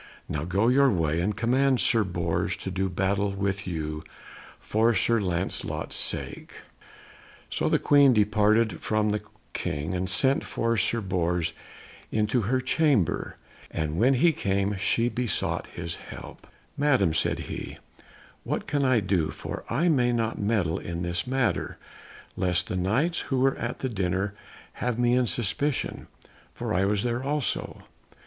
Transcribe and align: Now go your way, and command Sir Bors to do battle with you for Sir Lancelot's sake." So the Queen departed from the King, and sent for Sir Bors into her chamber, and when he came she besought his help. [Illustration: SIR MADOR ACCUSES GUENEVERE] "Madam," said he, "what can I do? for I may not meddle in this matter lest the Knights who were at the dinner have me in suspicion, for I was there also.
Now 0.27 0.45
go 0.45 0.67
your 0.67 0.89
way, 0.89 1.21
and 1.21 1.37
command 1.37 1.79
Sir 1.79 2.03
Bors 2.03 2.57
to 2.57 2.71
do 2.71 2.89
battle 2.89 3.33
with 3.33 3.67
you 3.67 4.03
for 4.59 4.95
Sir 4.95 5.21
Lancelot's 5.21 5.95
sake." 5.95 6.61
So 7.51 7.69
the 7.69 7.77
Queen 7.77 8.11
departed 8.11 8.81
from 8.81 9.11
the 9.11 9.21
King, 9.53 9.93
and 9.93 10.09
sent 10.09 10.43
for 10.43 10.75
Sir 10.75 11.01
Bors 11.01 11.53
into 12.11 12.41
her 12.41 12.59
chamber, 12.59 13.37
and 13.69 13.99
when 13.99 14.15
he 14.15 14.33
came 14.33 14.75
she 14.75 15.07
besought 15.07 15.67
his 15.67 15.97
help. 15.97 16.47
[Illustration: 16.79 16.79
SIR 16.79 16.79
MADOR 16.83 17.03
ACCUSES 17.03 17.23
GUENEVERE] 17.23 17.39
"Madam," 17.45 17.73
said 17.73 17.73
he, 17.77 17.77
"what 18.43 18.65
can 18.65 18.83
I 18.83 19.01
do? 19.01 19.29
for 19.29 19.63
I 19.69 19.87
may 19.87 20.11
not 20.11 20.39
meddle 20.39 20.79
in 20.79 21.03
this 21.03 21.27
matter 21.27 21.77
lest 22.35 22.69
the 22.69 22.75
Knights 22.75 23.19
who 23.19 23.39
were 23.39 23.55
at 23.57 23.77
the 23.77 23.89
dinner 23.89 24.33
have 24.81 24.97
me 24.97 25.13
in 25.15 25.27
suspicion, 25.27 26.07
for 26.55 26.73
I 26.73 26.85
was 26.85 27.03
there 27.03 27.23
also. 27.23 27.83